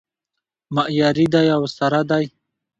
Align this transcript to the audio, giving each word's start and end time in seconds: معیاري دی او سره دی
معیاري 0.75 1.25
دی 1.33 1.47
او 1.57 1.63
سره 1.77 1.99
دی 2.09 2.25